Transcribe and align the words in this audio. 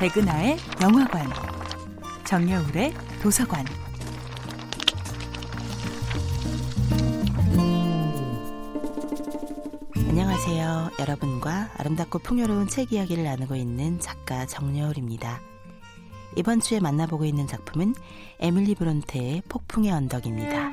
백은하의 0.00 0.56
영화관, 0.82 1.28
정여울의 2.24 2.94
도서관. 3.20 3.66
안녕하세요. 9.94 10.92
여러분과 10.98 11.68
아름답고 11.76 12.20
풍요로운 12.20 12.68
책 12.68 12.94
이야기를 12.94 13.24
나누고 13.24 13.56
있는 13.56 14.00
작가 14.00 14.46
정여울입니다. 14.46 15.38
이번 16.34 16.60
주에 16.60 16.80
만나보고 16.80 17.26
있는 17.26 17.46
작품은 17.46 17.94
에밀리 18.38 18.74
브론테의 18.76 19.42
폭풍의 19.50 19.92
언덕입니다. 19.92 20.70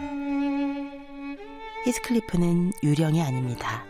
히스클리프는 1.83 2.71
유령이 2.81 3.21
아닙니다. 3.21 3.83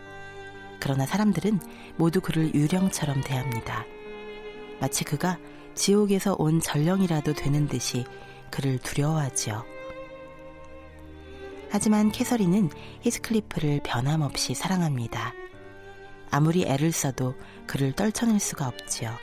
그러나 0.80 1.06
사람들은 1.06 1.60
모두 1.96 2.20
그를 2.20 2.52
유령처럼 2.52 3.20
대합니다. 3.22 3.84
마치 4.80 5.04
그가 5.04 5.38
지옥에서 5.74 6.34
온 6.38 6.60
전령이라도 6.60 7.34
되는 7.34 7.66
듯이 7.66 8.04
그를 8.50 8.78
두려워하지요. 8.78 9.64
하지만 11.70 12.10
캐서린은 12.10 12.70
히스클리프를 13.02 13.80
변함없이 13.84 14.54
사랑합니다. 14.54 15.34
아무리 16.30 16.64
애를 16.64 16.92
써도 16.92 17.34
그를 17.66 17.92
떨쳐낼 17.92 18.40
수가 18.40 18.66
없지요. 18.66 19.14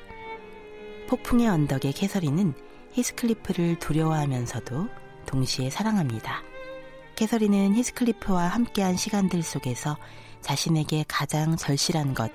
폭풍의 1.07 1.47
언덕의 1.47 1.93
캐서린은 1.93 2.53
히스클리프를 2.93 3.79
두려워하면서도 3.79 4.87
동시에 5.25 5.69
사랑합니다. 5.69 6.43
캐서린은 7.15 7.75
히스클리프와 7.75 8.47
함께한 8.47 8.95
시간들 8.95 9.41
속에서 9.41 9.97
자신에게 10.41 11.05
가장 11.07 11.55
절실한 11.55 12.13
것, 12.13 12.31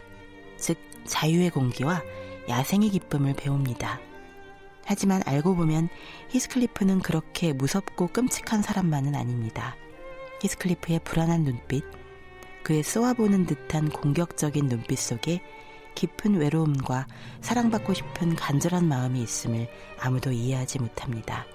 즉 0.56 0.78
자유의 1.04 1.50
공기와 1.50 2.02
야생의 2.50 2.90
기쁨을 2.90 3.32
배웁니다. 3.34 4.00
하지만 4.84 5.22
알고 5.24 5.56
보면 5.56 5.88
히스클리프는 6.30 7.00
그렇게 7.00 7.52
무섭고 7.52 8.08
끔찍한 8.08 8.60
사람만은 8.60 9.14
아닙니다. 9.14 9.76
히스클리프의 10.42 11.00
불안한 11.04 11.44
눈빛, 11.44 11.84
그의 12.64 12.82
쏘아보는 12.82 13.46
듯한 13.46 13.88
공격적인 13.88 14.68
눈빛 14.68 14.98
속에 14.98 15.40
깊은 15.94 16.36
외로움과 16.36 17.06
사랑받고 17.40 17.94
싶은 17.94 18.36
간절한 18.36 18.86
마음이 18.86 19.22
있음을 19.22 19.68
아무도 19.98 20.32
이해하지 20.32 20.80
못합니다. 20.80 21.46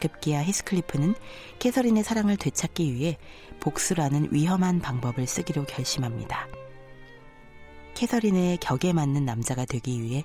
급기야 0.00 0.42
히스클리프는 0.42 1.14
캐서린의 1.60 2.02
사랑을 2.02 2.36
되찾기 2.36 2.92
위해 2.92 3.18
복수라는 3.60 4.28
위험한 4.32 4.80
방법을 4.80 5.26
쓰기로 5.26 5.64
결심합니다. 5.64 6.48
캐서린의 7.94 8.58
격에 8.58 8.92
맞는 8.92 9.24
남자가 9.24 9.64
되기 9.64 10.02
위해 10.02 10.24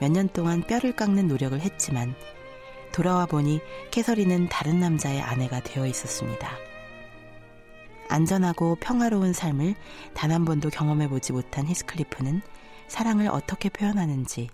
몇 0.00 0.10
년 0.10 0.28
동안 0.28 0.62
뼈를 0.62 0.96
깎는 0.96 1.28
노력을 1.28 1.58
했지만 1.60 2.14
돌아와 2.92 3.26
보니 3.26 3.60
캐서린은 3.90 4.48
다른 4.48 4.80
남자의 4.80 5.20
아내가 5.20 5.60
되어 5.60 5.86
있었습니다. 5.86 6.50
안전하고 8.08 8.76
평화로운 8.80 9.32
삶을 9.32 9.74
단 10.14 10.32
한 10.32 10.44
번도 10.44 10.70
경험해 10.70 11.08
보지 11.08 11.32
못한 11.32 11.66
히스클리프는 11.66 12.40
사랑을 12.88 13.28
어떻게 13.28 13.68
표현하는지, 13.68 14.48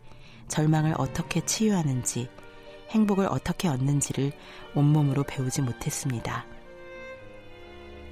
절망을 0.49 0.95
어떻게 0.99 1.41
치유하는지, 1.41 2.29
행복을 2.91 3.27
어떻게 3.27 3.69
얻는지를 3.69 4.33
온몸으로 4.75 5.23
배우지 5.23 5.63
못했습니다. 5.63 6.45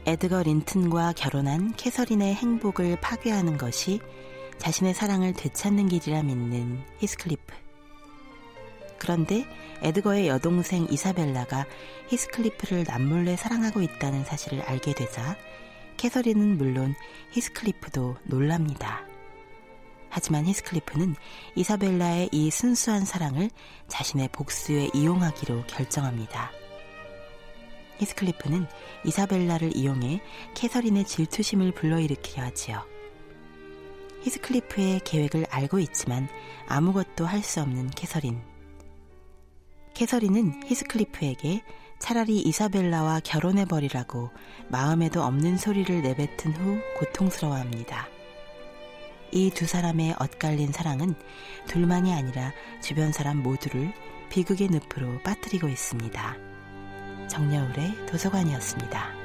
에드거 0.07 0.43
린튼과 0.43 1.13
결혼한 1.13 1.75
캐서린의 1.77 2.35
행복을 2.35 3.01
파괴하는 3.01 3.59
것이 3.59 4.01
자신의 4.59 4.95
사랑을 4.95 5.33
되찾는 5.33 5.89
길이라 5.89 6.23
믿는 6.23 6.83
히스클리프. 6.99 7.55
그런데 8.99 9.47
에드거의 9.83 10.29
여동생 10.29 10.87
이사벨라가 10.91 11.67
히스클리프를 12.09 12.85
남몰래 12.89 13.37
사랑하고 13.37 13.83
있다는 13.83 14.25
사실을 14.25 14.63
알게 14.63 14.95
되자 14.95 15.37
캐서린은 15.97 16.57
물론 16.57 16.95
히스클리프도 17.33 18.17
놀랍니다. 18.25 19.05
하지만 20.09 20.47
히스클리프는 20.47 21.17
이사벨라의 21.57 22.31
이 22.33 22.51
순수한 22.51 23.05
사랑을 23.05 23.51
자신의 23.89 24.29
복수에 24.33 24.91
이용하기로 24.95 25.65
결정합니다. 25.67 26.53
히스클리프는 27.99 28.67
이사벨라를 29.05 29.77
이용해 29.77 30.21
캐서린의 30.55 31.05
질투심을 31.05 31.73
불러일으키려 31.73 32.45
하지요. 32.45 32.94
히스클리프의 34.25 35.01
계획을 35.01 35.47
알고 35.51 35.79
있지만 35.81 36.29
아무것도 36.67 37.27
할 37.27 37.43
수 37.43 37.61
없는 37.61 37.91
캐서린. 37.91 38.41
캐서린은 39.93 40.63
히스클리프에게 40.65 41.63
차라리 41.99 42.41
이사벨라와 42.41 43.21
결혼해버리라고 43.21 44.31
마음에도 44.69 45.23
없는 45.23 45.59
소리를 45.59 46.03
내뱉은 46.03 46.55
후 46.55 46.81
고통스러워합니다. 46.99 48.09
이 49.33 49.51
두 49.51 49.67
사람의 49.67 50.15
엇갈린 50.19 50.73
사랑은 50.73 51.15
둘만이 51.67 52.15
아니라 52.15 52.53
주변 52.81 53.13
사람 53.13 53.43
모두를 53.43 53.93
비극의 54.31 54.69
늪으로 54.71 55.21
빠뜨리고 55.23 55.69
있습니다. 55.69 56.37
정여울의 57.29 58.07
도서관이었습니다. 58.07 59.24